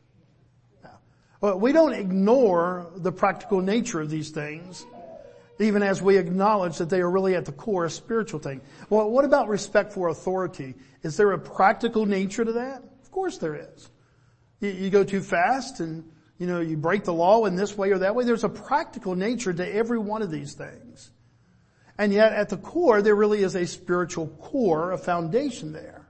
[1.41, 4.85] Well, we don't ignore the practical nature of these things,
[5.61, 8.61] even as we acknowledge that they are really at the core a spiritual thing.
[8.91, 10.75] Well, what about respect for authority?
[11.03, 12.83] Is there a practical nature to that?
[13.09, 13.89] Of course there is.
[14.61, 16.05] You, you go too fast and,
[16.37, 18.27] you know, you break the law in this way or that way.
[18.27, 21.11] There's a practical nature to every one of these things.
[21.97, 26.07] And yet at the core, there really is a spiritual core, a foundation there.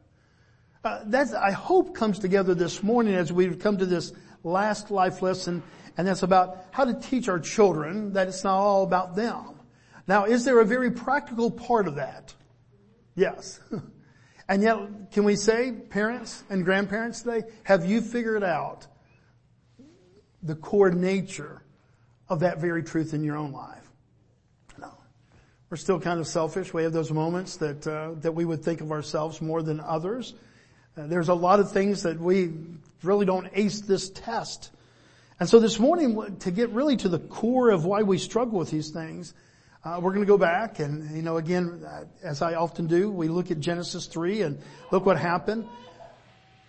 [0.83, 4.12] Uh, that I hope comes together this morning as we've come to this
[4.43, 5.62] last life lesson,
[5.97, 9.61] and that's about how to teach our children that it's not all about them.
[10.09, 12.35] Now, is there a very practical part of that?
[13.15, 13.61] Yes.
[14.48, 18.86] and yet, can we say, parents and grandparents today, have you figured out
[20.42, 21.62] the core nature
[22.28, 23.86] of that very truth in your own life?
[24.78, 24.91] No.
[25.69, 26.72] We're still kind of selfish.
[26.72, 30.32] We have those moments that, uh, that we would think of ourselves more than others.
[30.97, 32.53] Uh, there's a lot of things that we
[33.03, 34.70] really don't ace this test.
[35.41, 38.70] And so this morning, to get really to the core of why we struggle with
[38.70, 39.34] these things,
[39.84, 43.11] uh, we're going to go back and, you know, again, uh, as I often do,
[43.11, 44.59] we look at Genesis 3 and
[44.91, 45.66] look what happened.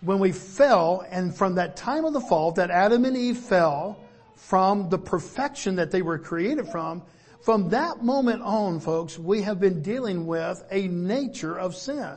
[0.00, 3.98] When we fell, and from that time of the fall, that Adam and Eve fell
[4.36, 7.02] from the perfection that they were created from,
[7.42, 12.16] from that moment on, folks, we have been dealing with a nature of sin.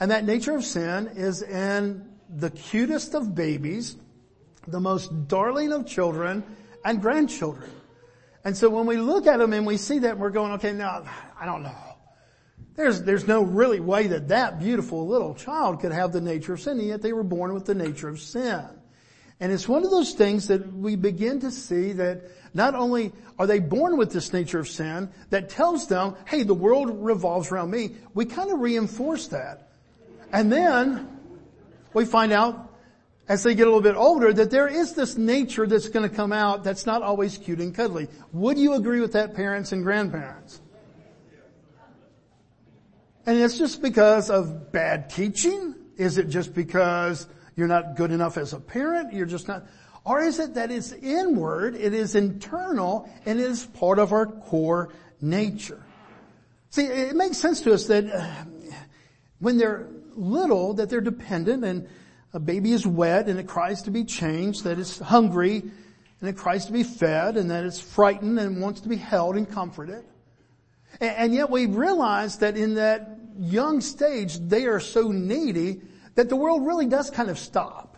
[0.00, 3.96] And that nature of sin is in the cutest of babies,
[4.66, 6.42] the most darling of children
[6.84, 7.70] and grandchildren.
[8.44, 11.04] And so when we look at them and we see that, we're going, okay, now,
[11.38, 11.76] I don't know.
[12.74, 16.60] There's, there's no really way that that beautiful little child could have the nature of
[16.60, 18.64] sin, and yet they were born with the nature of sin.
[19.38, 23.46] And it's one of those things that we begin to see that not only are
[23.46, 27.70] they born with this nature of sin that tells them, hey, the world revolves around
[27.70, 29.72] me, we kind of reinforce that.
[30.32, 31.08] And then
[31.92, 32.71] we find out
[33.32, 36.14] as they get a little bit older that there is this nature that's going to
[36.14, 38.06] come out that's not always cute and cuddly.
[38.34, 40.60] Would you agree with that parents and grandparents?
[43.24, 45.74] And it's just because of bad teaching?
[45.96, 47.26] Is it just because
[47.56, 49.14] you're not good enough as a parent?
[49.14, 49.64] You're just not,
[50.04, 54.26] or is it that it's inward, it is internal, and it is part of our
[54.26, 55.82] core nature?
[56.68, 58.44] See, it makes sense to us that uh,
[59.38, 61.88] when they're little that they're dependent and
[62.32, 65.62] a baby is wet and it cries to be changed, that it's hungry
[66.20, 69.36] and it cries to be fed and that it's frightened and wants to be held
[69.36, 70.04] and comforted.
[71.00, 75.80] And yet we realize that in that young stage, they are so needy
[76.14, 77.96] that the world really does kind of stop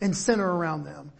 [0.00, 1.12] and center around them.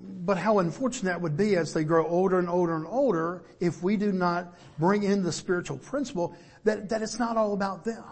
[0.00, 3.82] But how unfortunate that would be as they grow older and older and older if
[3.82, 8.04] we do not bring in the spiritual principle that, that it's not all about them.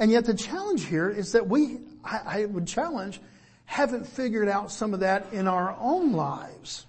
[0.00, 3.20] And yet the challenge here is that we, I, I would challenge,
[3.66, 6.86] haven't figured out some of that in our own lives.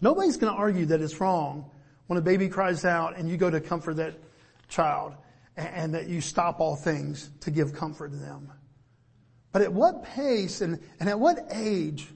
[0.00, 1.70] Nobody's going to argue that it's wrong
[2.08, 4.14] when a baby cries out and you go to comfort that
[4.68, 5.14] child
[5.56, 8.50] and, and that you stop all things to give comfort to them.
[9.52, 12.08] But at what pace and, and at what age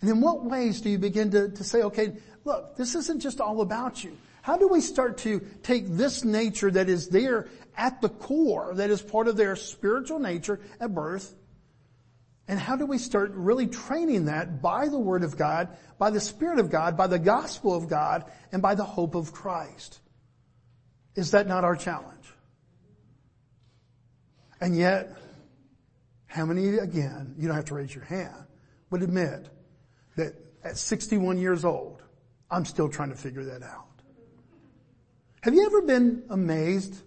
[0.00, 2.14] and in what ways do you begin to, to say, okay,
[2.44, 4.16] look, this isn't just all about you.
[4.42, 7.48] How do we start to take this nature that is there
[7.78, 11.34] at the core, that is part of their spiritual nature at birth,
[12.48, 16.20] and how do we start really training that by the Word of God, by the
[16.20, 20.00] Spirit of God, by the gospel of God, and by the hope of Christ?
[21.14, 22.14] Is that not our challenge?
[24.60, 25.16] And yet,
[26.26, 28.44] how many again, you don't have to raise your hand,
[28.90, 29.48] would admit
[30.16, 30.34] that
[30.64, 32.02] at 61 years old,
[32.50, 33.84] I'm still trying to figure that out.
[35.42, 37.02] Have you ever been amazed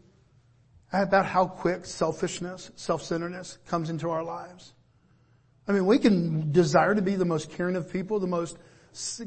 [0.94, 4.74] about how quick selfishness, self-centeredness comes into our lives?
[5.68, 8.58] I mean, we can desire to be the most caring of people, the most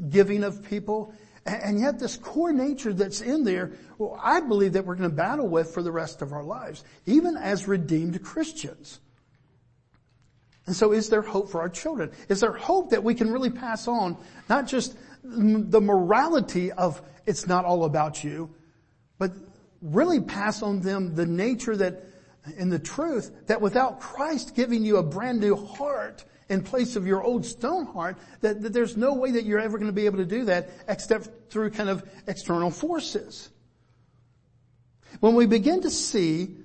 [0.09, 1.13] giving of people,
[1.45, 5.15] and yet this core nature that's in there, well, I believe that we're going to
[5.15, 8.99] battle with for the rest of our lives, even as redeemed Christians.
[10.65, 12.11] And so is there hope for our children?
[12.29, 14.17] Is there hope that we can really pass on
[14.49, 18.49] not just the morality of it's not all about you,
[19.19, 19.31] but
[19.81, 22.03] really pass on them the nature that
[22.57, 27.07] and the truth that without Christ giving you a brand new heart in place of
[27.07, 30.05] your old stone heart, that, that there's no way that you're ever going to be
[30.05, 33.49] able to do that except through kind of external forces.
[35.19, 36.55] When we begin to see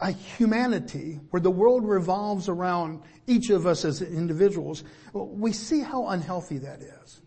[0.00, 4.82] a humanity where the world revolves around each of us as individuals,
[5.12, 7.20] we see how unhealthy that is.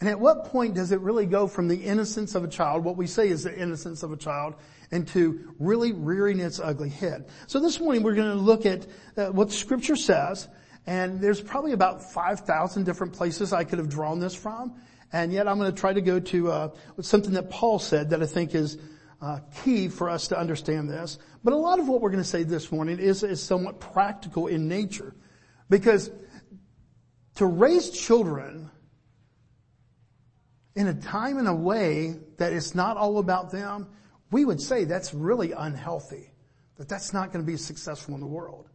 [0.00, 2.96] And at what point does it really go from the innocence of a child, what
[2.96, 4.54] we say is the innocence of a child,
[4.90, 7.28] into really rearing its ugly head?
[7.48, 8.86] So this morning we're going to look at
[9.16, 10.48] uh, what scripture says,
[10.86, 14.80] and there's probably about 5,000 different places I could have drawn this from,
[15.12, 18.22] and yet I'm going to try to go to uh, something that Paul said that
[18.22, 18.78] I think is
[19.20, 21.18] uh, key for us to understand this.
[21.42, 24.46] But a lot of what we're going to say this morning is, is somewhat practical
[24.46, 25.12] in nature,
[25.68, 26.08] because
[27.34, 28.70] to raise children
[30.78, 33.88] in a time and a way that it's not all about them,
[34.30, 36.30] we would say that's really unhealthy.
[36.76, 38.70] That that's not going to be successful in the world.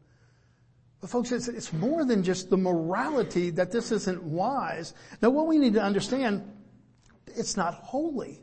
[1.00, 4.94] But folks, it's, it's more than just the morality that this isn't wise.
[5.22, 6.44] Now what we need to understand,
[7.28, 8.42] it's not holy.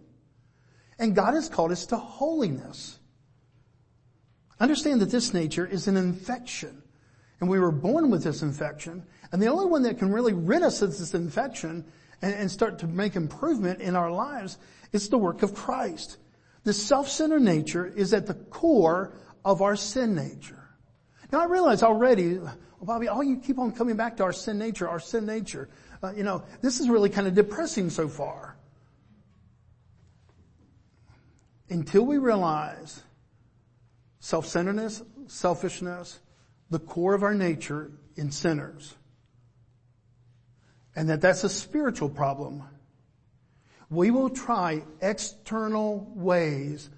[0.98, 2.98] And God has called us to holiness.
[4.58, 6.82] Understand that this nature is an infection.
[7.40, 9.04] And we were born with this infection.
[9.32, 11.84] And the only one that can really rid us of this infection
[12.22, 14.58] and, and start to make improvement in our lives
[14.92, 16.18] it's the work of Christ.
[16.64, 19.14] The self-centered nature is at the core
[19.44, 20.68] of our sin nature.
[21.32, 22.38] Now I realize already,
[22.82, 25.68] Bobby, all you keep on coming back to our sin nature, our sin nature.
[26.02, 28.56] Uh, you know, this is really kind of depressing so far.
[31.68, 33.02] Until we realize
[34.18, 36.18] self-centeredness, selfishness,
[36.68, 38.96] the core of our nature in sinners,
[40.96, 42.62] and that that's a spiritual problem,
[43.90, 46.90] we will try external ways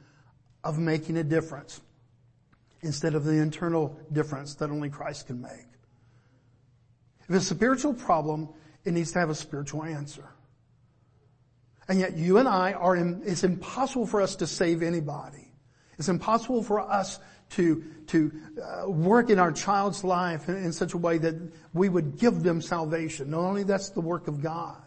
[0.65, 1.81] of making a difference
[2.83, 5.67] instead of the internal difference that only Christ can make.
[7.29, 8.49] If it's a spiritual problem,
[8.85, 10.29] it needs to have a spiritual answer.
[11.89, 15.53] And yet you and I are, in, it's impossible for us to save anybody.
[15.99, 17.19] It's impossible for us
[17.53, 18.33] to, to
[18.63, 21.35] uh, work in our child's life in, in such a way that
[21.73, 23.31] we would give them salvation.
[23.31, 24.79] Not only that's the work of God.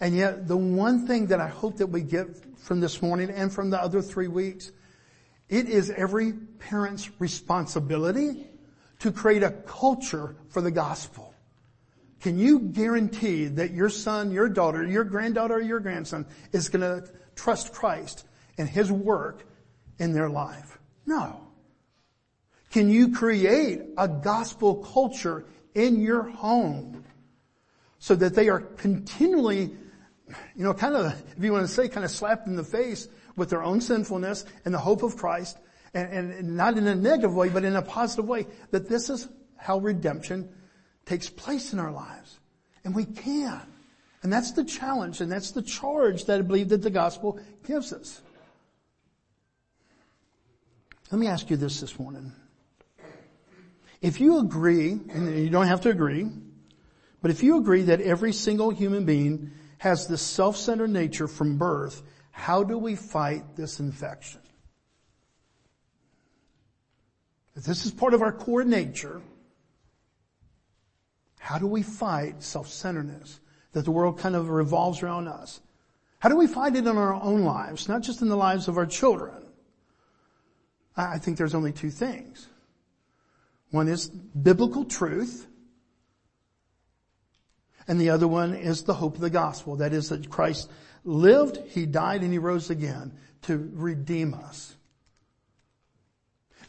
[0.00, 3.52] And yet the one thing that I hope that we get from this morning and
[3.52, 4.70] from the other three weeks,
[5.48, 8.46] it is every parent's responsibility
[9.00, 11.34] to create a culture for the gospel.
[12.20, 16.80] Can you guarantee that your son, your daughter, your granddaughter, or your grandson is going
[16.80, 19.46] to trust Christ and his work
[19.98, 20.77] in their life?
[21.08, 21.40] No.
[22.70, 27.02] Can you create a gospel culture in your home
[27.98, 29.70] so that they are continually,
[30.54, 33.08] you know, kind of, if you want to say, kind of slapped in the face
[33.36, 35.56] with their own sinfulness and the hope of Christ
[35.94, 39.28] and, and not in a negative way, but in a positive way, that this is
[39.56, 40.50] how redemption
[41.06, 42.38] takes place in our lives.
[42.84, 43.62] And we can.
[44.22, 47.94] And that's the challenge and that's the charge that I believe that the gospel gives
[47.94, 48.20] us.
[51.10, 52.32] Let me ask you this this morning.
[54.02, 56.28] If you agree, and you don't have to agree,
[57.22, 62.02] but if you agree that every single human being has this self-centered nature from birth,
[62.30, 64.40] how do we fight this infection?
[67.56, 69.22] If this is part of our core nature,
[71.38, 73.40] how do we fight self-centeredness
[73.72, 75.60] that the world kind of revolves around us?
[76.18, 78.76] How do we fight it in our own lives, not just in the lives of
[78.76, 79.47] our children?
[80.98, 82.48] I think there's only two things.
[83.70, 85.46] One is biblical truth,
[87.86, 89.76] and the other one is the hope of the gospel.
[89.76, 90.70] That is that Christ
[91.04, 93.12] lived, He died, and He rose again
[93.42, 94.74] to redeem us.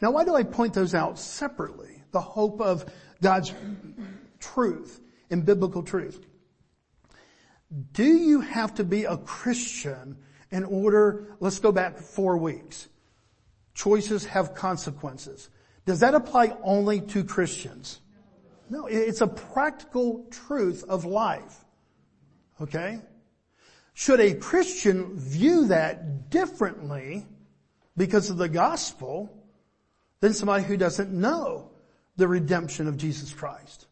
[0.00, 2.02] Now why do I point those out separately?
[2.12, 3.52] The hope of God's
[4.38, 6.24] truth and biblical truth.
[7.92, 10.16] Do you have to be a Christian
[10.50, 12.88] in order, let's go back four weeks.
[13.74, 15.48] Choices have consequences.
[15.86, 18.00] Does that apply only to Christians?
[18.68, 21.64] No, it's a practical truth of life.
[22.60, 23.00] Okay?
[23.94, 27.26] Should a Christian view that differently
[27.96, 29.30] because of the gospel
[30.20, 31.70] than somebody who doesn't know
[32.16, 33.86] the redemption of Jesus Christ?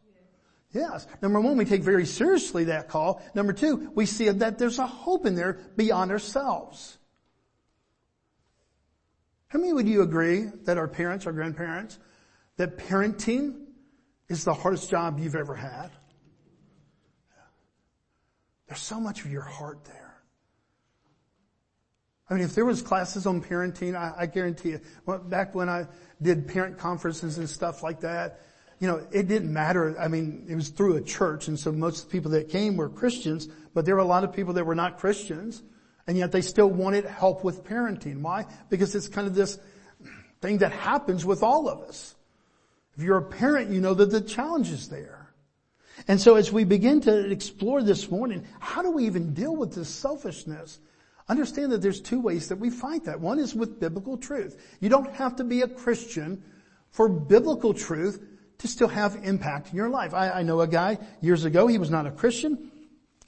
[0.73, 1.07] Yes.
[1.23, 3.23] Number one, we take very seriously that call.
[3.35, 6.98] Number two, we see that there's a hope in there beyond ourselves.
[9.49, 11.99] How many would you agree that our parents, our grandparents,
[12.57, 13.55] that parenting
[14.29, 15.91] is the hardest job you've ever had?
[18.67, 20.23] There's so much of your heart there.
[22.29, 24.81] I mean, if there was classes on parenting, I, I guarantee you,
[25.25, 25.87] back when I
[26.21, 28.43] did parent conferences and stuff like that,
[28.81, 29.99] you know, it didn't matter.
[29.99, 32.77] I mean, it was through a church, and so most of the people that came
[32.77, 35.63] were Christians, but there were a lot of people that were not Christians,
[36.09, 38.23] and yet they still wanted help with parenting.
[38.23, 38.47] Why?
[38.71, 39.59] Because it's kind of this
[40.41, 42.17] thing that happens with all of us.
[42.97, 45.31] If you're a parent, you know that the challenge is there.
[46.09, 49.75] And so as we begin to explore this morning, how do we even deal with
[49.75, 50.81] this selfishness?
[51.29, 53.21] Understand that there's two ways that we fight that.
[53.21, 54.59] One is with biblical truth.
[54.81, 56.43] You don't have to be a Christian
[56.91, 58.25] for biblical truth
[58.59, 60.15] to still have impact in your life.
[60.15, 62.71] I, I know a guy years ago, he was not a Christian.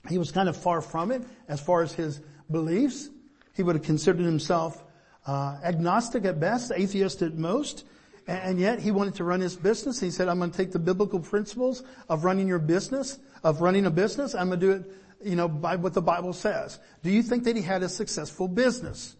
[0.08, 3.10] He was kind of far from it as far as his beliefs.
[3.54, 4.82] He would have considered himself
[5.26, 7.84] uh, agnostic at best, atheist at most,
[8.26, 10.00] and yet he wanted to run his business.
[10.00, 13.86] He said, I'm going to take the biblical principles of running your business, of running
[13.86, 14.34] a business.
[14.34, 16.78] I'm going to do it, you know, by what the Bible says.
[17.02, 19.16] Do you think that he had a successful business?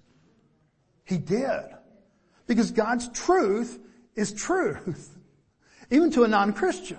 [1.05, 1.63] He did.
[2.47, 3.79] Because God's truth
[4.15, 5.17] is truth
[5.91, 6.99] even to a non-Christian.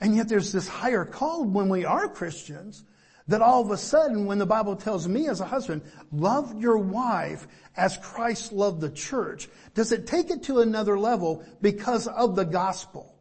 [0.00, 2.84] And yet there's this higher call when we are Christians
[3.28, 6.78] that all of a sudden when the Bible tells me as a husband, love your
[6.78, 12.34] wife as Christ loved the church, does it take it to another level because of
[12.34, 13.14] the gospel?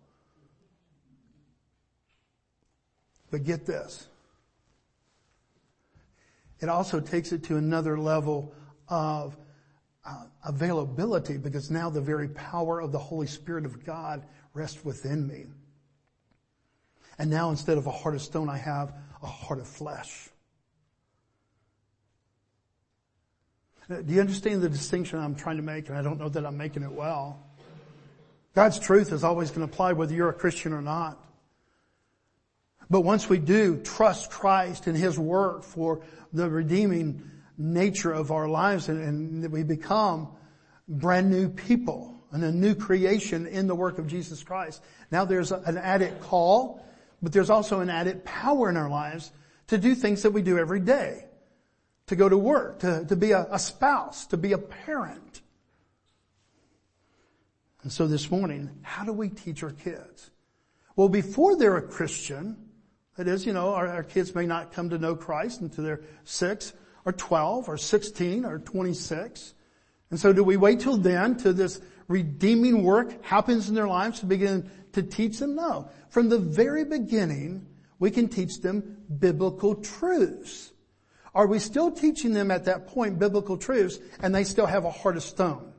[3.30, 4.08] But get this.
[6.62, 8.56] It also takes it to another level
[8.88, 9.38] of
[10.06, 14.24] uh, availability because now the very power of the Holy Spirit of God
[14.54, 15.46] rests within me.
[17.20, 20.30] And now instead of a heart of stone, I have a heart of flesh.
[23.90, 25.88] Do you understand the distinction I'm trying to make?
[25.88, 27.40] And I don't know that I'm making it well.
[28.54, 31.24] God's truth is always going to apply whether you're a Christian or not.
[32.90, 36.02] But once we do trust Christ and His work for
[36.34, 40.30] the redeeming nature of our lives and, that we become
[40.88, 44.82] brand new people and a new creation in the work of Jesus Christ.
[45.12, 46.86] Now there's an added call,
[47.22, 49.32] but there's also an added power in our lives
[49.68, 51.26] to do things that we do every day.
[52.08, 55.42] To go to work, to, to be a, a spouse, to be a parent.
[57.84, 60.32] And so this morning, how do we teach our kids?
[60.96, 62.58] Well, before they're a Christian,
[63.18, 66.02] that is, you know, our, our kids may not come to know Christ until they're
[66.24, 69.54] six or 12 or 16 or 26.
[70.10, 74.22] And so do we wait till then till this redeeming work happens in their lives
[74.22, 75.56] to begin to teach them?
[75.56, 75.90] No.
[76.10, 77.66] From the very beginning,
[78.00, 80.72] we can teach them biblical truths.
[81.36, 84.92] Are we still teaching them at that point biblical truths and they still have a
[84.92, 85.74] heart of stone,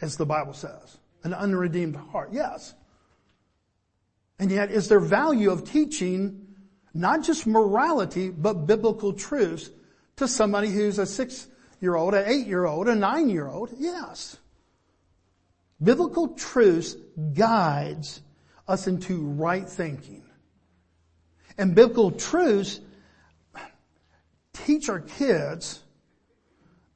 [0.00, 0.98] as the Bible says?
[1.24, 2.30] An unredeemed heart.
[2.32, 2.74] Yes.
[4.38, 6.46] And yet is there value of teaching
[6.94, 9.70] not just morality, but biblical truths
[10.16, 11.48] to somebody who's a six
[11.80, 13.70] year old, an eight year old, a nine year old?
[13.76, 14.36] Yes.
[15.82, 16.96] Biblical truth
[17.34, 18.20] guides
[18.66, 20.24] us into right thinking.
[21.56, 22.80] And biblical truths
[24.52, 25.80] teach our kids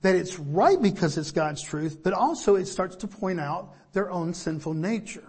[0.03, 4.11] that it's right because it's God's truth, but also it starts to point out their
[4.11, 5.29] own sinful nature.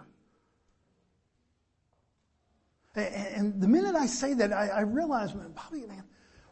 [2.96, 6.04] And the minute I say that, I, realize, Bobby, man,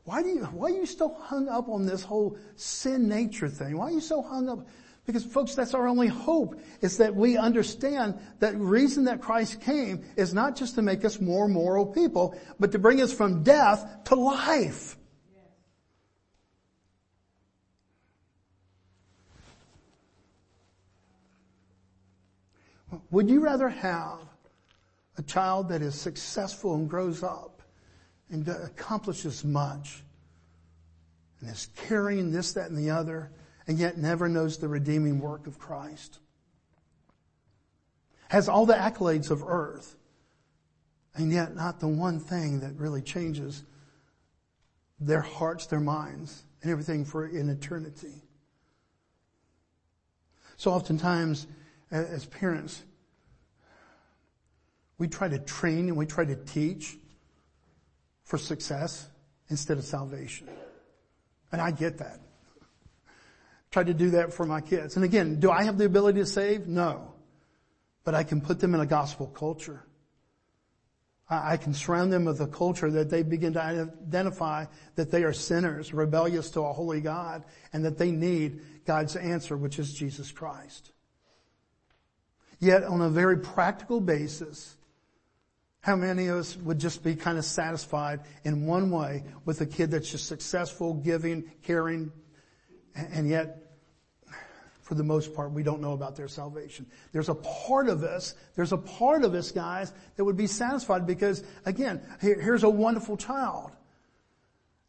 [0.03, 3.77] why do you, why are you still hung up on this whole sin nature thing?
[3.77, 4.67] Why are you so hung up?
[5.05, 10.03] Because folks, that's our only hope is that we understand that reason that Christ came
[10.15, 14.03] is not just to make us more moral people, but to bring us from death
[14.05, 14.97] to life.
[23.09, 24.19] Would you rather have
[25.17, 27.60] a child that is successful and grows up
[28.31, 30.03] and accomplishes much
[31.41, 33.29] and is carrying this, that, and the other,
[33.67, 36.19] and yet never knows the redeeming work of Christ.
[38.29, 39.95] Has all the accolades of earth,
[41.13, 43.63] and yet not the one thing that really changes
[44.99, 48.23] their hearts, their minds, and everything for in eternity.
[50.55, 51.47] So oftentimes,
[51.89, 52.83] as parents,
[54.99, 56.97] we try to train and we try to teach
[58.31, 59.09] for success
[59.49, 60.47] instead of salvation.
[61.51, 62.21] And I get that.
[63.71, 64.95] Try to do that for my kids.
[64.95, 66.65] And again, do I have the ability to save?
[66.65, 67.13] No.
[68.05, 69.83] But I can put them in a gospel culture.
[71.29, 75.33] I can surround them with a culture that they begin to identify that they are
[75.33, 80.31] sinners, rebellious to a holy God, and that they need God's answer, which is Jesus
[80.31, 80.93] Christ.
[82.59, 84.77] Yet on a very practical basis,
[85.81, 89.65] how many of us would just be kind of satisfied in one way with a
[89.65, 92.11] kid that's just successful, giving, caring,
[92.95, 93.61] and yet
[94.91, 96.85] for the most part, we don't know about their salvation.
[97.13, 101.07] There's a part of us, there's a part of us, guys, that would be satisfied
[101.07, 103.71] because, again, here, here's a wonderful child.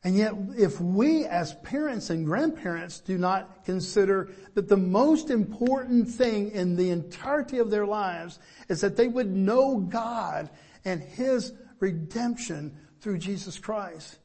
[0.03, 6.09] And yet, if we as parents and grandparents do not consider that the most important
[6.09, 10.51] thing in the entirety of their lives is that they would know God
[10.85, 14.19] and His redemption through Jesus Christ,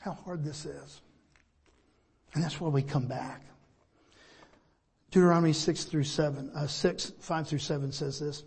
[0.00, 1.00] how hard this is.
[2.34, 3.42] And that's why we come back.
[5.10, 8.44] Deuteronomy 6 through 7, uh, 6, 5 through 7 says this.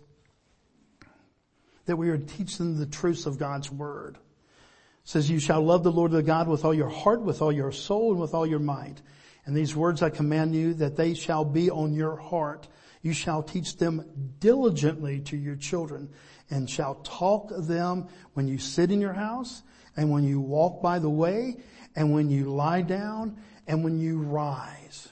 [1.86, 4.16] That we are teaching the truths of God's word.
[4.16, 7.52] It says, you shall love the Lord the God with all your heart, with all
[7.52, 9.02] your soul, and with all your might.
[9.46, 12.68] And these words I command you that they shall be on your heart.
[13.02, 16.10] You shall teach them diligently to your children
[16.50, 19.62] and shall talk of them when you sit in your house
[19.96, 21.56] and when you walk by the way,
[21.96, 23.36] and when you lie down,
[23.66, 25.08] and when you rise.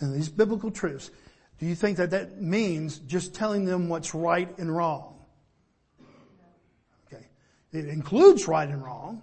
[0.00, 1.10] And these biblical truths,
[1.58, 5.24] do you think that that means just telling them what's right and wrong?
[7.06, 7.26] Okay.
[7.72, 9.22] It includes right and wrong.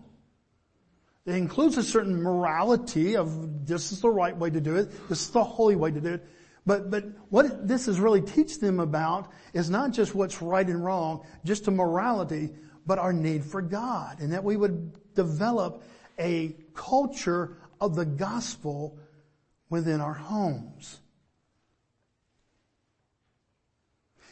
[1.31, 5.21] It includes a certain morality of this is the right way to do it, this
[5.21, 6.27] is the holy way to do it.
[6.65, 10.83] But, but what this is really teaching them about is not just what's right and
[10.83, 12.49] wrong, just a morality,
[12.85, 15.83] but our need for God and that we would develop
[16.19, 18.99] a culture of the gospel
[19.69, 20.99] within our homes.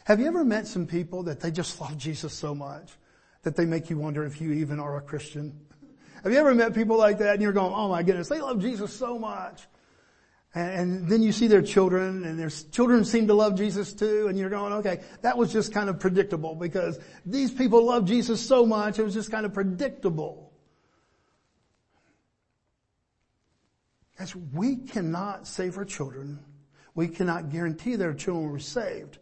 [0.04, 2.92] Have you ever met some people that they just love Jesus so much
[3.42, 5.58] that they make you wonder if you even are a Christian?
[6.22, 8.60] Have you ever met people like that and you're going, oh my goodness, they love
[8.60, 9.62] Jesus so much.
[10.54, 14.38] And then you see their children and their children seem to love Jesus too and
[14.38, 18.66] you're going, okay, that was just kind of predictable because these people love Jesus so
[18.66, 20.52] much, it was just kind of predictable.
[24.18, 26.40] As we cannot save our children.
[26.94, 29.18] We cannot guarantee their children be saved.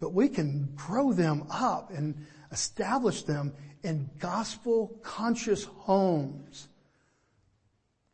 [0.00, 6.68] But we can grow them up and establish them in gospel conscious homes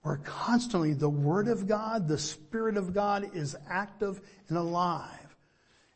[0.02, 5.37] where constantly the Word of God, the Spirit of God is active and alive.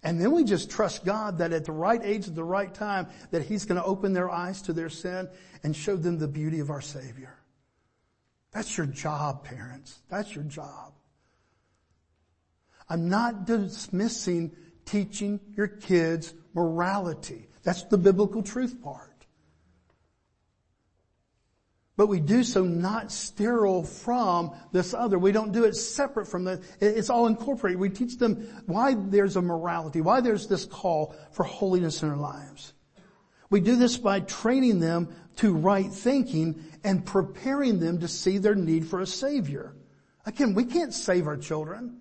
[0.03, 3.09] And then we just trust God that at the right age, at the right time,
[3.31, 5.29] that He's going to open their eyes to their sin
[5.63, 7.35] and show them the beauty of our Savior.
[8.53, 10.03] That's your job, parents.
[10.11, 10.93] That's your job.
[12.89, 17.49] I'm not dismissing teaching your kids morality.
[17.63, 19.14] That's the biblical truth part.
[21.97, 25.17] But we do so not sterile from this other.
[25.17, 27.79] We don't do it separate from the, it's all incorporated.
[27.79, 32.17] We teach them why there's a morality, why there's this call for holiness in our
[32.17, 32.73] lives.
[33.49, 38.57] We do this by training them to right thinking and preparing them to see their
[38.57, 39.77] need for a savior.
[40.27, 42.01] Again, we can't save our children,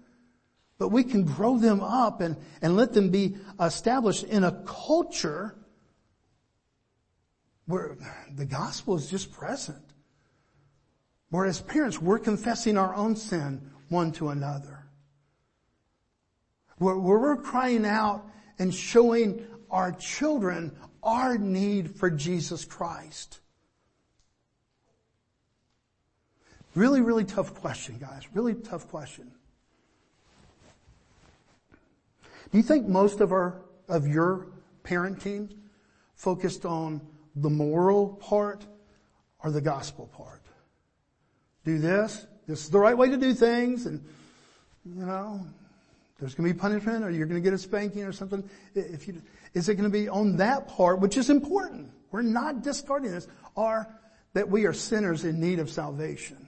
[0.79, 5.55] but we can grow them up and, and let them be established in a culture
[7.65, 7.97] where
[8.35, 9.83] the gospel is just present.
[11.29, 14.85] Where as parents, we're confessing our own sin one to another.
[16.77, 18.25] Where, where we're crying out
[18.59, 23.39] and showing our children our need for Jesus Christ.
[26.75, 28.23] Really, really tough question, guys.
[28.33, 29.31] Really tough question.
[32.51, 34.47] Do you think most of our, of your
[34.83, 35.51] parenting
[36.15, 37.01] focused on
[37.35, 38.65] the moral part
[39.43, 40.41] or the gospel part.
[41.65, 42.25] Do this.
[42.47, 44.03] This is the right way to do things and,
[44.85, 45.45] you know,
[46.19, 48.47] there's going to be punishment or you're going to get a spanking or something.
[48.75, 49.21] If you,
[49.53, 51.91] is it going to be on that part, which is important?
[52.11, 53.87] We're not discarding this, or
[54.33, 56.47] that we are sinners in need of salvation.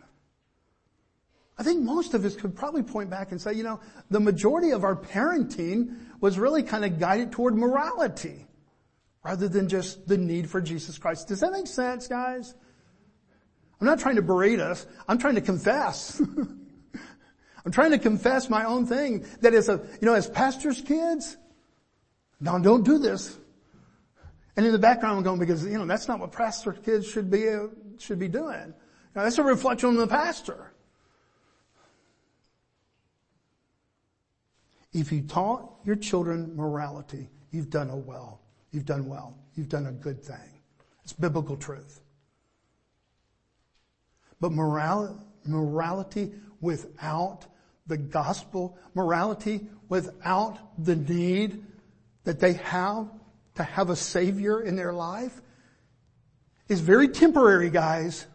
[1.57, 3.79] I think most of us could probably point back and say, you know,
[4.11, 8.44] the majority of our parenting was really kind of guided toward morality
[9.25, 11.27] rather than just the need for Jesus Christ.
[11.27, 12.53] Does that make sense, guys?
[13.81, 14.85] I'm not trying to berate us.
[15.07, 16.21] I'm trying to confess.
[17.65, 21.37] I'm trying to confess my own thing that as a, you know, as pastor's kids,
[22.39, 23.35] no, don't do this.
[24.57, 27.31] And in the background I'm going because, you know, that's not what pastor kids should
[27.31, 27.47] be,
[27.97, 28.75] should be doing.
[29.15, 30.71] Now, that's a reflection on the pastor.
[34.93, 38.44] If you taught your children morality, you've done a well.
[38.75, 39.37] You've done well.
[39.55, 40.59] You've done a good thing.
[41.05, 42.01] It's biblical truth.
[44.41, 47.45] But moral, morality without
[47.87, 51.63] the gospel, morality without the need
[52.25, 53.07] that they have
[53.55, 55.41] to have a savior in their life
[56.67, 58.25] is very temporary, guys.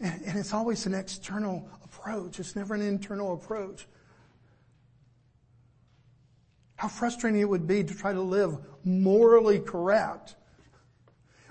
[0.00, 2.40] And, and, it's always an external approach.
[2.40, 3.86] It's never an internal approach.
[6.78, 10.36] How frustrating it would be to try to live morally correct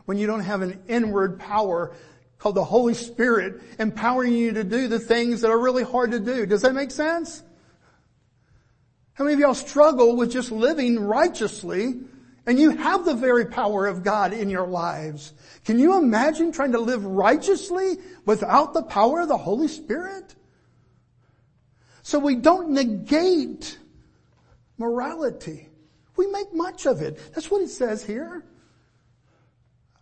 [0.06, 1.94] when you don't have an inward power
[2.40, 6.20] called the Holy Spirit empowering you to do the things that are really hard to
[6.22, 6.46] do.
[6.46, 7.44] Does that make sense?
[9.16, 11.96] How many of y'all struggle with just living righteously
[12.46, 15.34] and you have the very power of God in your lives?
[15.66, 20.36] Can you imagine trying to live righteously without the power of the Holy Spirit?
[22.02, 23.78] So we don't negate
[24.78, 25.70] morality.
[26.16, 27.20] We make much of it.
[27.34, 28.44] That's what it says here.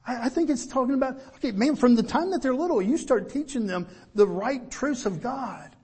[0.05, 2.97] I, I think it's talking about, okay, man, from the time that they're little, you
[2.97, 5.75] start teaching them the right truths of God.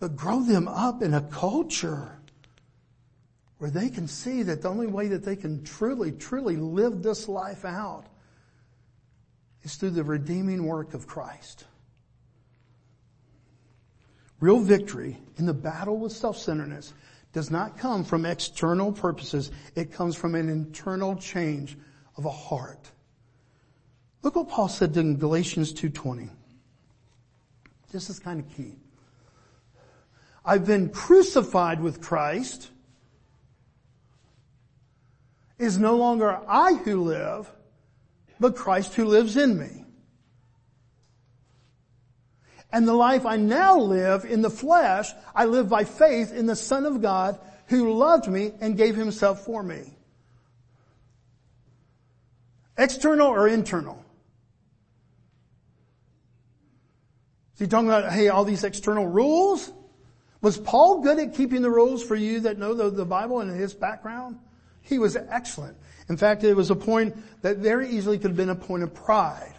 [0.00, 2.12] But grow them up in a culture
[3.58, 7.28] where they can see that the only way that they can truly, truly live this
[7.28, 8.04] life out
[9.62, 11.64] is through the redeeming work of Christ.
[14.38, 16.92] Real victory in the battle with self-centeredness
[17.32, 19.50] does not come from external purposes.
[19.74, 21.76] It comes from an internal change
[22.16, 22.90] of a heart.
[24.22, 26.30] Look what Paul said in Galatians 2.20.
[27.92, 28.76] This is kind of key.
[30.44, 32.70] I've been crucified with Christ.
[35.58, 37.50] Is no longer I who live,
[38.38, 39.84] but Christ who lives in me.
[42.70, 46.56] And the life I now live in the flesh, I live by faith in the
[46.56, 49.94] Son of God who loved me and gave himself for me.
[52.76, 54.04] External or internal?
[57.54, 59.72] Is he talking about, hey, all these external rules?
[60.40, 63.50] Was Paul good at keeping the rules for you that know the, the Bible and
[63.50, 64.38] his background?
[64.80, 65.76] He was excellent.
[66.08, 68.94] In fact, it was a point that very easily could have been a point of
[68.94, 69.54] pride.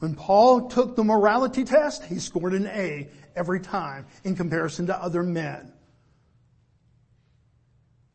[0.00, 4.96] When Paul took the morality test, he scored an A every time in comparison to
[4.96, 5.72] other men.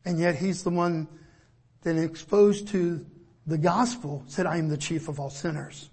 [0.03, 1.07] And yet he's the one
[1.83, 3.05] that exposed to
[3.45, 5.89] the gospel said, I am the chief of all sinners.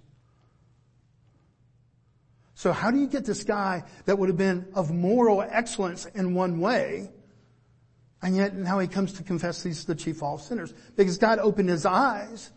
[2.54, 6.32] So how do you get this guy that would have been of moral excellence in
[6.32, 7.10] one way,
[8.22, 10.72] and yet now he comes to confess he's the chief of all sinners?
[10.96, 12.50] Because God opened his eyes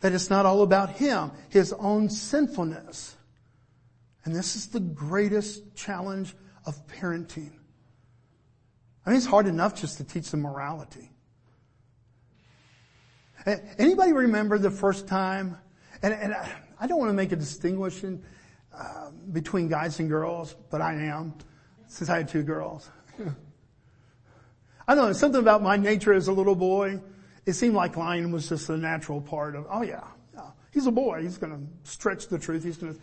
[0.00, 3.16] that it's not all about him, his own sinfulness.
[4.24, 6.34] And this is the greatest challenge
[6.66, 7.52] of parenting.
[9.04, 11.10] I mean, it's hard enough just to teach them morality.
[13.78, 15.56] Anybody remember the first time?
[16.02, 16.34] And, and
[16.78, 18.22] I don't want to make a distinction
[18.76, 21.34] uh, between guys and girls, but I am,
[21.86, 22.90] since I had two girls.
[24.88, 27.00] I don't know, something about my nature as a little boy,
[27.46, 30.50] it seemed like lying was just a natural part of, oh yeah, yeah.
[30.72, 32.94] he's a boy, he's gonna stretch the truth, he's gonna,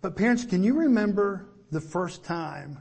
[0.00, 2.80] but parents, can you remember the first time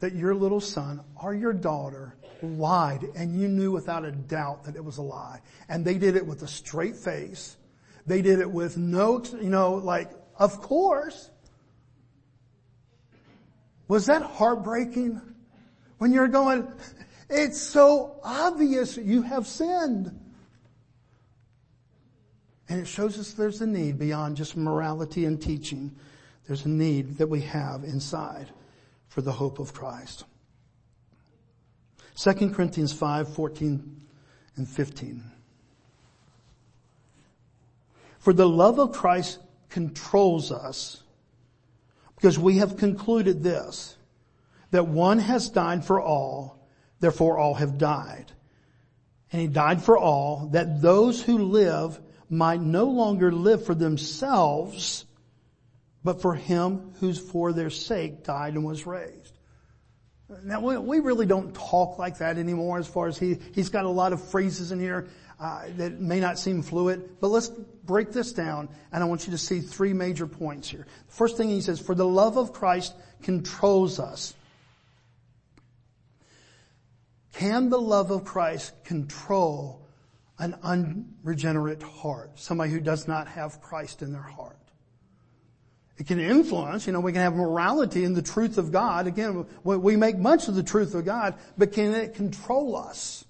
[0.00, 4.74] that your little son or your daughter lied and you knew without a doubt that
[4.74, 7.56] it was a lie and they did it with a straight face
[8.06, 11.30] they did it with no, you know, like, of course.
[13.88, 15.20] Was that heartbreaking?
[15.98, 16.66] When you're going,
[17.30, 20.18] it's so obvious you have sinned.
[22.68, 25.94] And it shows us there's a need beyond just morality and teaching.
[26.46, 28.48] There's a need that we have inside
[29.08, 30.24] for the hope of Christ.
[32.16, 34.00] 2 Corinthians 5, 14
[34.56, 35.24] and 15.
[38.18, 39.38] For the love of Christ
[39.70, 41.02] controls us
[42.14, 43.96] because we have concluded this,
[44.70, 46.59] that one has died for all,
[47.00, 48.30] therefore all have died.
[49.32, 55.04] And he died for all that those who live might no longer live for themselves,
[56.04, 59.36] but for him who's for their sake died and was raised.
[60.44, 63.88] Now we, really don't talk like that anymore as far as he, he's got a
[63.88, 65.08] lot of phrases in here
[65.40, 69.32] uh, that may not seem fluid, but let's break this down and I want you
[69.32, 70.86] to see three major points here.
[71.08, 74.34] First thing he says, for the love of Christ controls us.
[77.32, 79.86] Can the love of Christ control
[80.38, 82.38] an unregenerate heart?
[82.38, 84.56] Somebody who does not have Christ in their heart.
[85.96, 89.06] It can influence, you know, we can have morality in the truth of God.
[89.06, 93.24] Again, we make much of the truth of God, but can it control us?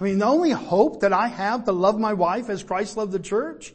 [0.00, 3.12] I mean, the only hope that I have to love my wife as Christ loved
[3.12, 3.72] the church,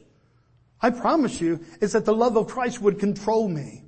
[0.81, 3.83] I promise you, is that the love of Christ would control me.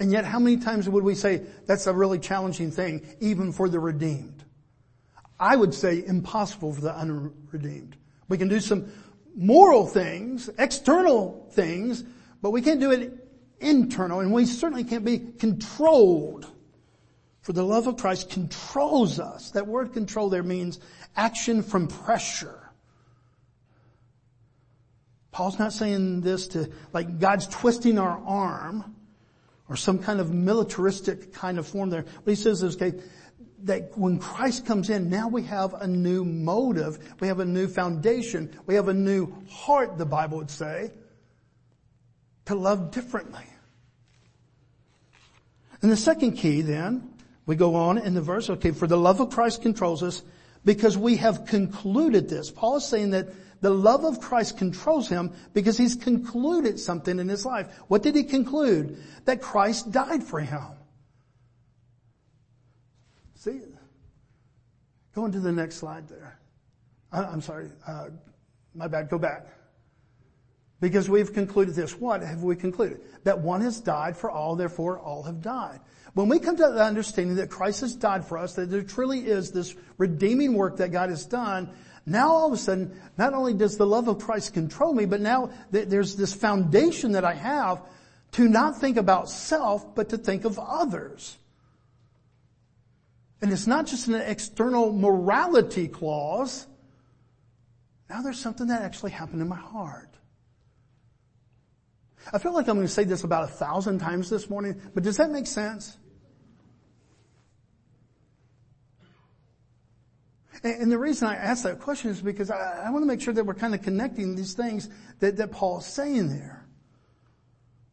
[0.00, 3.68] And yet how many times would we say that's a really challenging thing, even for
[3.68, 4.42] the redeemed?
[5.38, 7.96] I would say impossible for the unredeemed.
[8.28, 8.90] We can do some
[9.36, 12.02] moral things, external things,
[12.40, 13.12] but we can't do it
[13.60, 16.46] internal and we certainly can't be controlled.
[17.42, 19.50] For the love of Christ controls us.
[19.50, 20.78] That word control there means
[21.14, 22.70] action from pressure.
[25.30, 28.96] Paul's not saying this to, like God's twisting our arm
[29.70, 32.02] or some kind of militaristic kind of form there.
[32.02, 32.98] What he says is, okay,
[33.62, 37.68] that when Christ comes in, now we have a new motive, we have a new
[37.68, 40.90] foundation, we have a new heart, the Bible would say,
[42.46, 43.44] to love differently.
[45.82, 47.14] And the second key then,
[47.46, 50.22] we go on in the verse, okay, for the love of Christ controls us
[50.64, 52.50] because we have concluded this.
[52.50, 53.28] Paul is saying that
[53.60, 57.68] the love of Christ controls him because he's concluded something in his life.
[57.88, 59.02] What did he conclude?
[59.26, 60.62] That Christ died for him.
[63.34, 63.60] See,
[65.14, 66.38] go into the next slide there.
[67.12, 68.06] I, am sorry, uh,
[68.74, 69.46] my bad, go back.
[70.80, 71.98] Because we've concluded this.
[71.98, 73.00] What have we concluded?
[73.24, 75.80] That one has died for all, therefore all have died.
[76.14, 79.26] When we come to the understanding that Christ has died for us, that there truly
[79.26, 81.70] is this redeeming work that God has done,
[82.10, 85.20] now all of a sudden, not only does the love of Christ control me, but
[85.20, 87.82] now there's this foundation that I have
[88.32, 91.36] to not think about self, but to think of others.
[93.40, 96.66] And it's not just an external morality clause.
[98.08, 100.10] Now there's something that actually happened in my heart.
[102.32, 105.04] I feel like I'm going to say this about a thousand times this morning, but
[105.04, 105.96] does that make sense?
[110.62, 113.44] And the reason I ask that question is because I, want to make sure that
[113.44, 116.66] we're kind of connecting these things that, that Paul is saying there.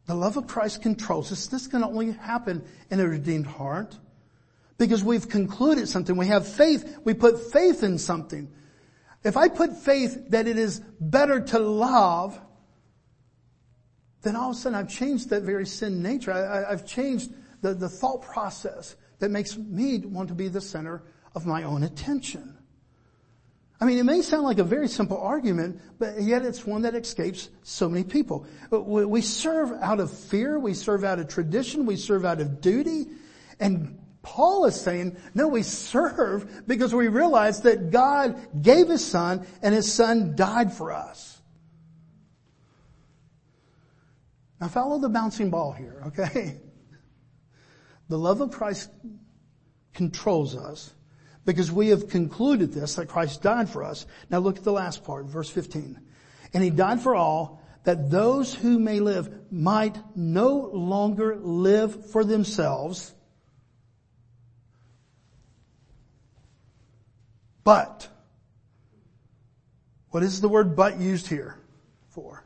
[0.06, 1.46] The love of Christ controls us.
[1.46, 3.96] This can only happen in a redeemed heart
[4.76, 6.16] because we've concluded something.
[6.16, 6.98] We have faith.
[7.04, 8.50] We put faith in something.
[9.24, 12.38] If I put faith that it is better to love,
[14.22, 16.32] then all of a sudden I've changed that very sin nature.
[16.32, 21.02] I, have changed the, the thought process that makes me want to be the center
[21.34, 22.57] of my own attention.
[23.80, 26.96] I mean, it may sound like a very simple argument, but yet it's one that
[26.96, 28.44] escapes so many people.
[28.70, 33.06] We serve out of fear, we serve out of tradition, we serve out of duty,
[33.60, 39.46] and Paul is saying, no, we serve because we realize that God gave His Son
[39.62, 41.40] and His Son died for us.
[44.60, 46.60] Now follow the bouncing ball here, okay?
[48.10, 48.90] The love of Christ
[49.92, 50.94] controls us
[51.48, 54.04] because we have concluded this, that Christ died for us.
[54.28, 55.98] Now look at the last part, verse 15.
[56.52, 62.22] And he died for all, that those who may live might no longer live for
[62.22, 63.14] themselves,
[67.64, 68.06] but,
[70.10, 71.56] what is the word but used here
[72.10, 72.44] for?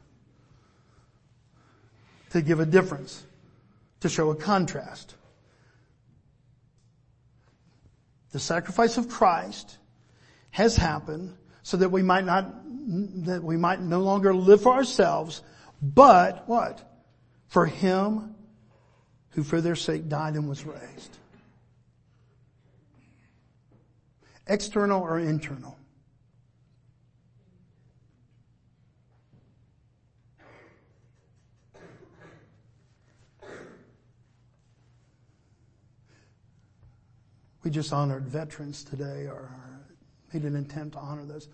[2.31, 3.21] To give a difference,
[3.99, 5.17] to show a contrast.
[8.33, 9.79] The sacrifice of Christ
[10.51, 12.53] has happened so that we might not,
[13.25, 15.43] that we might no longer live for ourselves,
[15.81, 16.89] but what?
[17.47, 18.35] For Him
[19.31, 21.19] who for their sake died and was raised.
[24.47, 25.77] External or internal?
[37.63, 39.51] We just honored veterans today or
[40.33, 41.49] made an attempt to honor those.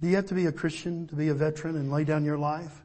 [0.00, 2.38] Do you have to be a Christian to be a veteran and lay down your
[2.38, 2.82] life?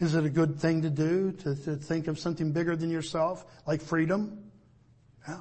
[0.00, 3.46] Is it a good thing to do to, to think of something bigger than yourself,
[3.66, 4.50] like freedom?
[5.28, 5.38] Yeah.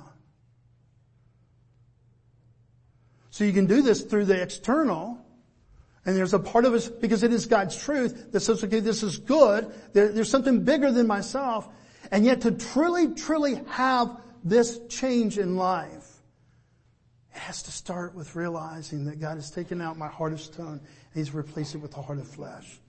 [3.31, 5.25] So you can do this through the external,
[6.05, 9.03] And there's a part of us, because it is God's truth, that says, okay, this
[9.03, 9.71] is good.
[9.93, 11.69] There, there's something bigger than myself.
[12.11, 16.07] And yet to truly, truly have this change in life,
[17.33, 20.81] it has to start with realizing that God has taken out my heart of stone
[20.81, 20.81] and
[21.13, 22.79] He's replaced it with a heart of flesh.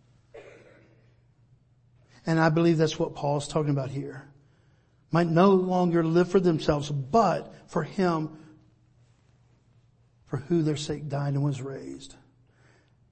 [2.27, 4.29] And I believe that's what Paul's talking about here.
[5.11, 8.39] Might no longer live for themselves, but for Him
[10.33, 12.15] for who their sake died and was raised.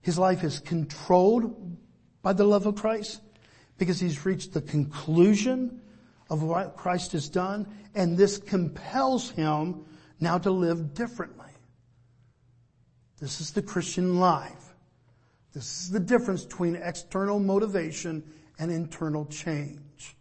[0.01, 1.77] His life is controlled
[2.23, 3.21] by the love of Christ
[3.77, 5.83] because he's reached the conclusion
[6.31, 9.85] of what Christ has done and this compels him
[10.21, 11.51] now to live differently.
[13.19, 14.75] This is the Christian life.
[15.53, 18.23] This is the difference between external motivation
[18.59, 20.17] and internal change.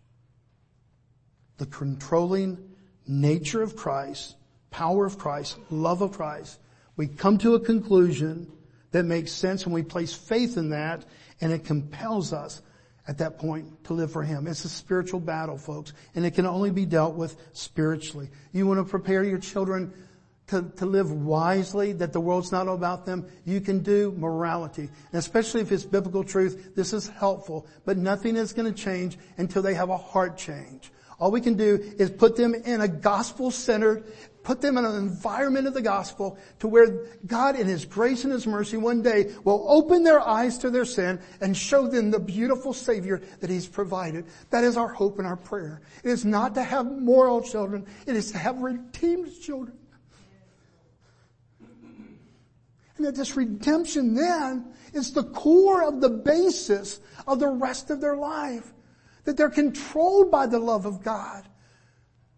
[1.57, 2.57] The controlling
[3.07, 4.35] nature of Christ,
[4.71, 6.59] power of Christ, love of Christ.
[6.95, 8.51] We come to a conclusion
[8.91, 11.05] that makes sense and we place faith in that
[11.39, 12.61] and it compels us
[13.07, 14.47] at that point to live for Him.
[14.47, 18.29] It's a spiritual battle, folks, and it can only be dealt with spiritually.
[18.51, 19.93] You want to prepare your children
[20.47, 24.89] to, to live wisely, that the world's not all about them, you can do morality.
[25.11, 29.17] And especially if it's biblical truth, this is helpful, but nothing is going to change
[29.37, 30.91] until they have a heart change.
[31.19, 34.05] All we can do is put them in a gospel-centered,
[34.43, 38.31] put them in an environment of the gospel to where God in His grace and
[38.31, 42.19] His mercy one day will open their eyes to their sin and show them the
[42.19, 44.25] beautiful Savior that He's provided.
[44.49, 45.81] That is our hope and our prayer.
[46.03, 49.77] It is not to have moral children, it is to have redeemed children.
[52.95, 58.01] And that this redemption then is the core of the basis of the rest of
[58.01, 58.73] their life.
[59.29, 61.43] That they're controlled by the love of God.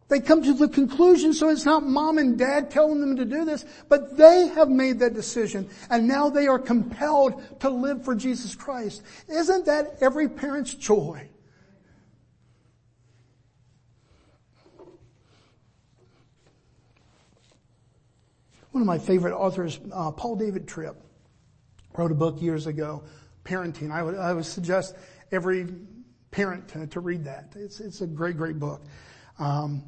[0.10, 3.46] They come to the conclusion, so it's not mom and dad telling them to do
[3.46, 8.14] this, but they have made that decision and now they are compelled to live for
[8.14, 9.04] Jesus Christ.
[9.30, 11.30] Isn't that every parent's joy?
[18.72, 20.98] One of my favorite authors, uh, Paul David Tripp,
[21.96, 23.04] wrote a book years ago,
[23.46, 23.92] Parenting.
[23.92, 24.94] I would, I would suggest
[25.32, 25.68] every
[26.32, 27.54] parent to, to read that.
[27.56, 28.82] It's, it's a great, great book.
[29.38, 29.84] Um,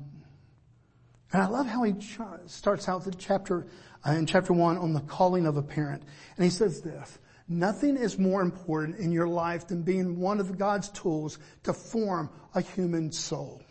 [1.32, 3.66] and I love how he ch- starts out the chapter,
[4.06, 6.04] uh, in chapter one on the calling of a parent.
[6.38, 10.58] And he says this, nothing is more important in your life than being one of
[10.58, 13.62] God's tools to form a human soul.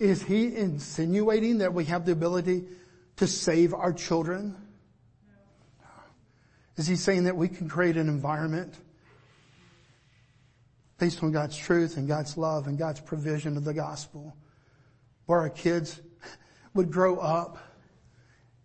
[0.00, 2.64] Is he insinuating that we have the ability
[3.16, 4.56] to save our children?
[6.76, 8.74] Is he saying that we can create an environment
[10.98, 14.36] based on God's truth and God's love and God's provision of the gospel,
[15.26, 16.00] where our kids
[16.74, 17.58] would grow up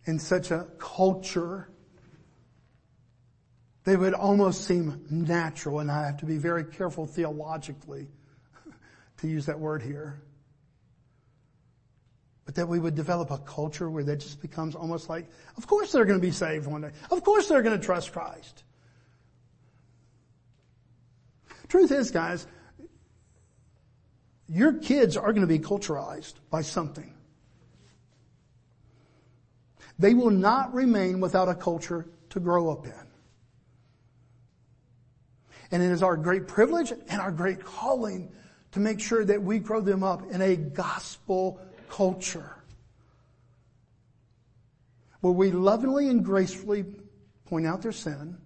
[0.05, 1.69] in such a culture,
[3.83, 8.07] they would almost seem natural, and I have to be very careful theologically
[9.17, 10.21] to use that word here.
[12.45, 15.91] But that we would develop a culture where that just becomes almost like, of course
[15.91, 16.91] they're going to be saved one day.
[17.11, 18.63] Of course they're going to trust Christ.
[21.69, 22.47] Truth is, guys,
[24.47, 27.13] your kids are going to be culturalized by something.
[29.99, 32.93] They will not remain without a culture to grow up in.
[35.71, 38.31] And it is our great privilege and our great calling
[38.71, 42.55] to make sure that we grow them up in a gospel culture.
[45.21, 46.85] Where we lovingly and gracefully
[47.45, 48.37] point out their sin.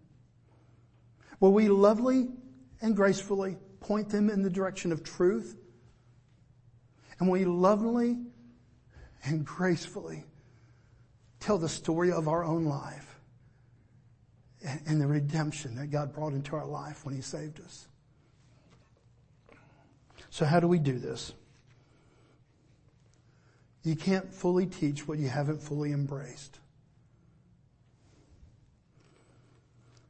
[1.40, 2.30] Where we lovingly
[2.84, 5.56] and gracefully point them in the direction of truth.
[7.20, 8.18] And we lovingly
[9.24, 10.26] and gracefully
[11.40, 13.20] tell the story of our own life
[14.86, 17.88] and the redemption that God brought into our life when He saved us.
[20.30, 21.34] So how do we do this?
[23.84, 26.60] You can't fully teach what you haven't fully embraced.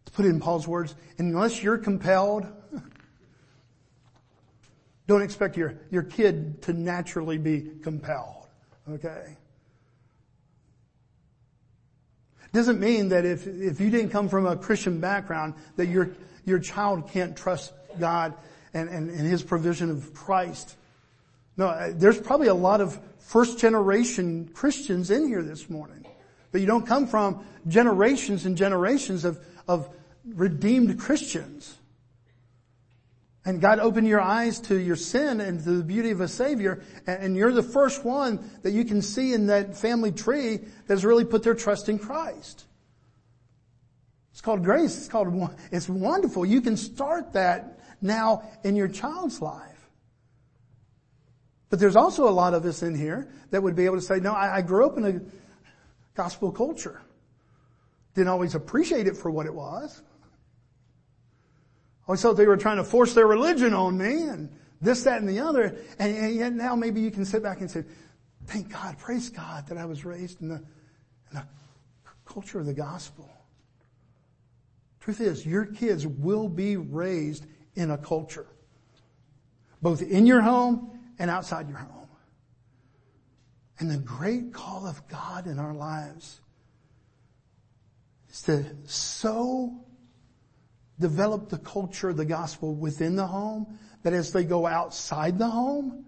[0.06, 2.47] To put it in Paul's words, unless you're compelled,
[5.08, 8.47] don't expect your, your kid to naturally be compelled.
[8.89, 9.38] Okay?
[12.54, 16.12] Doesn't mean that if, if you didn't come from a Christian background that your,
[16.45, 18.36] your child can't trust God
[18.74, 20.76] and, and, and His provision of Christ.
[21.58, 26.06] No, uh, there's probably a lot of first generation Christians in here this morning.
[26.51, 29.89] But you don't come from generations and generations of, of
[30.24, 31.76] redeemed Christians.
[33.46, 36.82] And God opened your eyes to your sin and to the beauty of a Savior,
[37.06, 41.26] and you're the first one that you can see in that family tree that's really
[41.26, 42.66] put their trust in Christ.
[44.32, 44.98] It's called grace.
[44.98, 46.46] It's called, it's wonderful.
[46.46, 49.89] You can start that now in your child's life.
[51.70, 54.20] But there's also a lot of us in here that would be able to say,
[54.20, 55.22] no, I, I grew up in a
[56.16, 57.02] gospel culture.
[58.14, 60.02] Didn't always appreciate it for what it was.
[62.04, 64.49] I always thought they were trying to force their religion on me and
[64.82, 65.78] this, that, and the other.
[65.97, 67.86] And, and yet now maybe you can sit back and say,
[68.45, 71.45] thank God, praise God that I was raised in the, in the
[72.26, 73.30] culture of the gospel.
[74.99, 77.45] Truth is, your kids will be raised
[77.76, 78.47] in a culture.
[79.82, 82.08] Both in your home and outside your home.
[83.80, 86.41] And the great call of God in our lives
[88.30, 89.83] is to so
[91.00, 95.48] develop the culture of the gospel within the home that as they go outside the
[95.48, 96.06] home,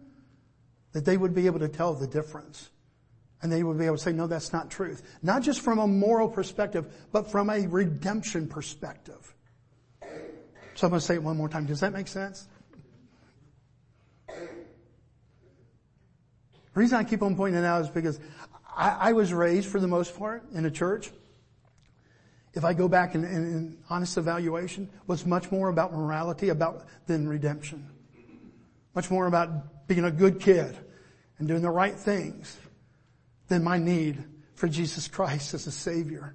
[0.91, 2.69] that they would be able to tell the difference.
[3.41, 5.03] And they would be able to say, no, that's not truth.
[5.21, 9.33] Not just from a moral perspective, but from a redemption perspective.
[10.75, 11.65] So I'm going to say it one more time.
[11.65, 12.47] Does that make sense?
[14.27, 18.19] The reason I keep on pointing it out is because
[18.75, 21.09] I, I was raised for the most part in a church.
[22.55, 26.85] If I go back in, in, in honest evaluation, was much more about morality about
[27.05, 27.89] than redemption.
[28.95, 30.77] Much more about being a good kid
[31.37, 32.57] and doing the right things
[33.49, 34.23] than my need
[34.55, 36.33] for Jesus Christ as a savior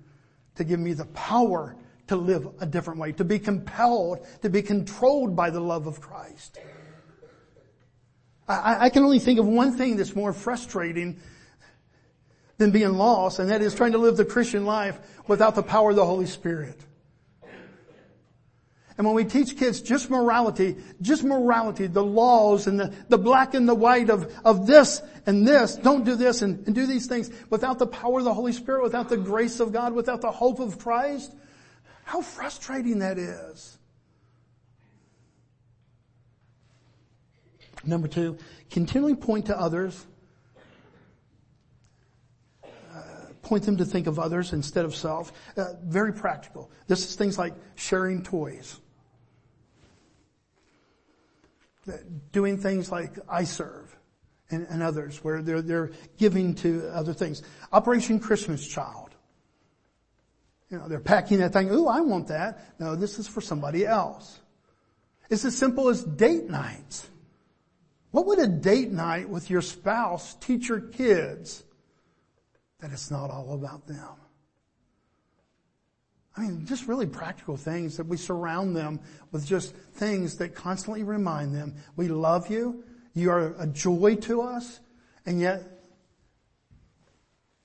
[0.56, 1.74] to give me the power
[2.08, 6.00] to live a different way, to be compelled, to be controlled by the love of
[6.00, 6.58] Christ.
[8.46, 11.20] I, I can only think of one thing that's more frustrating
[12.60, 15.90] than being lost, and that is trying to live the Christian life without the power
[15.90, 16.78] of the Holy Spirit.
[18.98, 23.54] And when we teach kids just morality, just morality, the laws and the, the black
[23.54, 27.06] and the white of, of this and this, don't do this and, and do these
[27.06, 30.30] things without the power of the Holy Spirit, without the grace of God, without the
[30.30, 31.34] hope of Christ,
[32.04, 33.78] how frustrating that is.
[37.86, 38.36] Number two,
[38.70, 40.06] continually point to others.
[42.94, 42.98] Uh,
[43.50, 45.32] point them to think of others instead of self.
[45.56, 46.70] Uh, very practical.
[46.86, 48.78] This is things like sharing toys.
[51.88, 51.96] Uh,
[52.30, 53.96] doing things like I serve
[54.50, 57.42] and, and others where they're, they're giving to other things.
[57.72, 59.16] Operation Christmas Child.
[60.70, 61.70] You know, they're packing that thing.
[61.70, 62.78] Ooh, I want that.
[62.78, 64.38] No, this is for somebody else.
[65.28, 67.08] It's as simple as date nights.
[68.12, 71.64] What would a date night with your spouse teach your kids
[72.80, 74.08] that it's not all about them?
[76.36, 79.00] I mean, just really practical things that we surround them
[79.32, 84.42] with just things that constantly remind them, we love you, you are a joy to
[84.42, 84.80] us,
[85.26, 85.62] and yet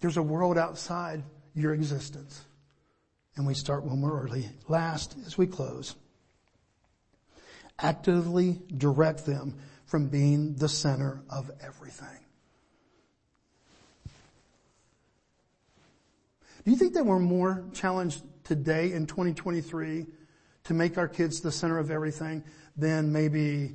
[0.01, 2.43] there's a world outside your existence.
[3.37, 4.49] And we start one more early.
[4.67, 5.95] Last, as we close,
[7.79, 12.24] actively direct them from being the center of everything.
[16.65, 20.07] Do you think that we're more challenged today in 2023
[20.63, 22.43] to make our kids the center of everything
[22.75, 23.67] than maybe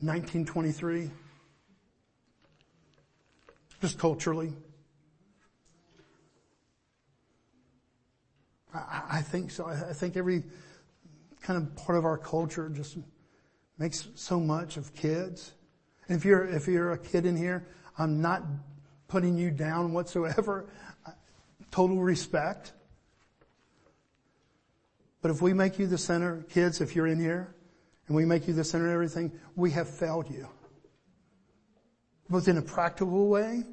[0.00, 1.12] 1923?
[3.80, 4.52] Just culturally.
[8.74, 9.66] I, I think so.
[9.66, 10.42] I think every
[11.40, 12.98] kind of part of our culture just
[13.78, 15.52] makes so much of kids.
[16.08, 18.42] And if you're, if you're a kid in here, I'm not
[19.06, 20.66] putting you down whatsoever.
[21.74, 22.72] Total respect.
[25.22, 27.52] But if we make you the center, kids, if you're in here,
[28.06, 30.46] and we make you the center of everything, we have failed you.
[32.30, 33.64] Both in a practical way,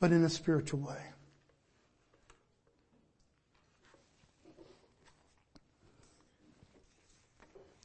[0.00, 1.00] but in a spiritual way.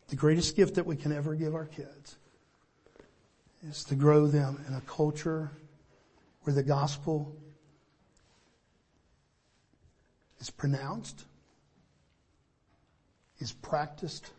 [0.07, 2.15] The greatest gift that we can ever give our kids
[3.61, 5.51] is to grow them in a culture
[6.45, 7.37] where the gospel
[10.43, 11.25] is pronounced,
[13.39, 14.29] is practiced,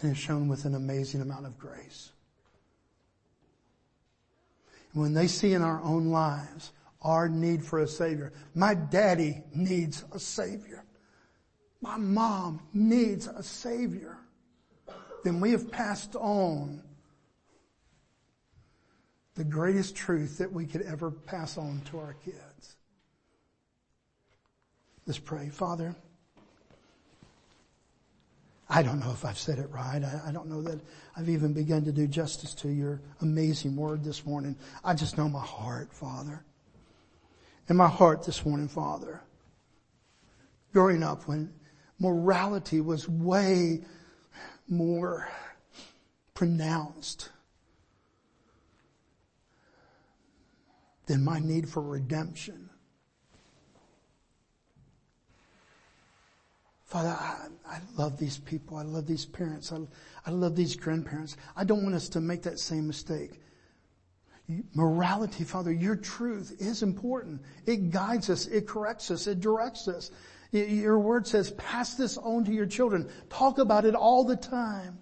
[0.00, 2.12] and is shown with an amazing amount of grace.
[4.94, 6.72] And when they see in our own lives
[7.02, 10.84] our need for a Savior, my daddy needs a Savior
[11.84, 14.16] my mom needs a savior,
[15.22, 16.82] then we have passed on
[19.34, 22.53] the greatest truth that we could ever pass on to our kids.
[25.06, 25.48] Let's pray.
[25.50, 25.94] Father,
[28.68, 30.02] I don't know if I've said it right.
[30.02, 30.80] I, I, don't know that
[31.16, 34.56] I've even begun to do justice to your amazing word this morning.
[34.82, 36.42] I just know my heart, Father.
[37.68, 39.22] In my heart this morning, Father,
[40.72, 41.52] growing up when
[41.98, 43.82] morality was way
[44.68, 45.28] more
[46.32, 47.28] pronounced
[51.06, 52.70] than my need for redemption.
[56.94, 58.76] Father, I, I, love these people.
[58.76, 59.72] I love these parents.
[59.72, 59.80] I,
[60.24, 61.36] I love these grandparents.
[61.56, 63.40] I don't want us to make that same mistake.
[64.74, 67.42] Morality, Father, your truth is important.
[67.66, 68.46] It guides us.
[68.46, 69.26] It corrects us.
[69.26, 70.12] It directs us.
[70.52, 73.10] Your word says, pass this on to your children.
[73.28, 75.00] Talk about it all the time.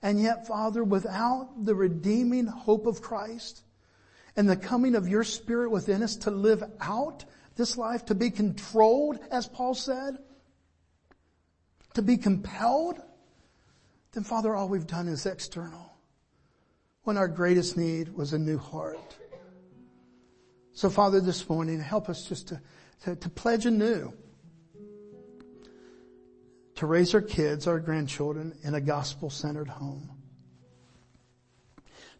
[0.00, 3.62] And yet, Father, without the redeeming hope of Christ
[4.36, 7.26] and the coming of your spirit within us to live out
[7.56, 10.16] this life, to be controlled, as Paul said,
[11.96, 13.00] to be compelled,
[14.12, 15.94] then Father, all we've done is external.
[17.02, 19.16] When our greatest need was a new heart.
[20.72, 22.60] So Father, this morning, help us just to,
[23.04, 24.12] to, to pledge anew
[26.74, 30.10] to raise our kids, our grandchildren in a gospel-centered home.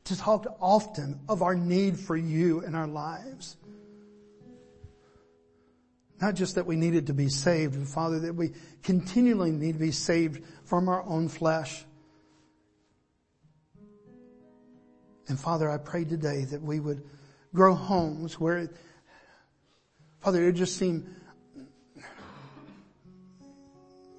[0.04, 3.58] To talk often of our need for you in our lives.
[6.20, 8.52] Not just that we needed to be saved, but Father, that we
[8.82, 11.84] continually need to be saved from our own flesh.
[15.28, 17.02] And Father, I pray today that we would
[17.52, 18.70] grow homes where,
[20.20, 21.14] Father, it just seemed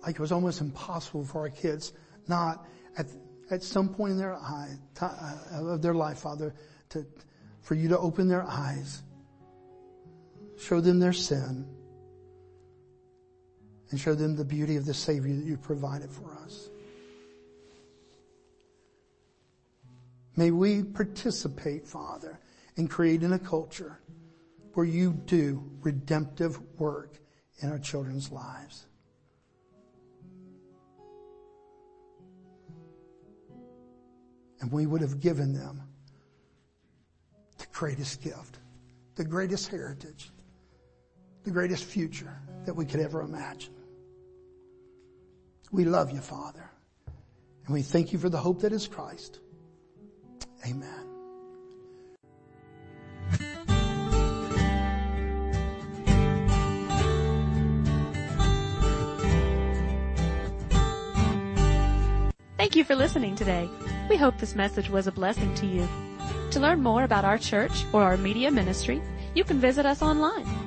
[0.01, 1.93] like it was almost impossible for our kids
[2.27, 2.65] not
[2.97, 3.07] at,
[3.49, 4.69] at some point in their eye,
[5.01, 6.53] uh, of their life, Father,
[6.89, 7.05] to,
[7.61, 9.01] for you to open their eyes,
[10.59, 11.67] show them their sin,
[13.89, 16.69] and show them the beauty of the Savior that you provided for us.
[20.35, 22.39] May we participate, Father,
[22.75, 23.99] in creating a culture
[24.73, 27.17] where you do redemptive work
[27.59, 28.87] in our children's lives.
[34.59, 35.81] and we would have given them
[37.57, 38.59] the greatest gift,
[39.15, 40.31] the greatest heritage,
[41.43, 43.73] the greatest future that we could ever imagine.
[45.71, 46.69] We love you, Father,
[47.65, 49.39] and we thank you for the hope that is Christ.
[50.65, 51.07] Amen.
[62.57, 63.69] Thank you for listening today.
[64.09, 65.87] We hope this message was a blessing to you.
[66.51, 69.01] To learn more about our church or our media ministry,
[69.35, 70.66] you can visit us online